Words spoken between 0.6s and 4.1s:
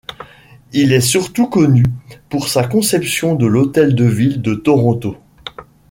Il est surtout connu pour sa conception de l'Hôtel de